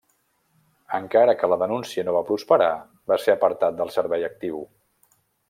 Encara 0.99 1.35
que 1.41 1.49
la 1.53 1.59
denúncia 1.63 2.05
no 2.07 2.15
va 2.15 2.23
prosperar, 2.31 2.71
va 3.13 3.19
ser 3.27 3.35
apartat 3.35 3.79
del 3.83 3.93
servei 3.99 4.27
actiu. 4.33 4.61